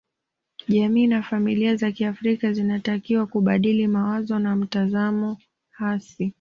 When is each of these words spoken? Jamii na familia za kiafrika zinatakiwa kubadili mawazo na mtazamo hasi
Jamii 0.67 1.07
na 1.07 1.21
familia 1.23 1.75
za 1.75 1.91
kiafrika 1.91 2.53
zinatakiwa 2.53 3.27
kubadili 3.27 3.87
mawazo 3.87 4.39
na 4.39 4.55
mtazamo 4.55 5.37
hasi 5.69 6.29